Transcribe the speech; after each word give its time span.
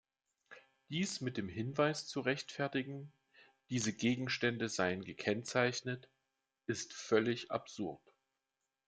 Dies 0.89 1.21
mit 1.21 1.37
dem 1.37 1.47
Hinweis 1.47 2.07
zu 2.07 2.21
rechtfertigen, 2.21 3.13
diese 3.69 3.93
Gegenstände 3.93 4.67
seien 4.67 5.03
gekennzeichnet, 5.03 6.09
ist 6.65 6.91
völlig 6.95 7.51
absurd. 7.51 8.01